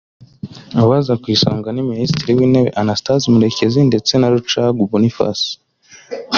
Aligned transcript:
Abaza 0.81 1.13
ku 1.21 1.27
isonga 1.35 1.67
ni 1.71 1.81
Minisitiri 1.89 2.31
w’intebe 2.37 2.69
Anastaze 2.81 3.25
Murekezi 3.33 3.79
ndetse 3.89 4.11
na 4.17 4.27
Rucagu 4.33 4.81
Boniface 4.91 5.47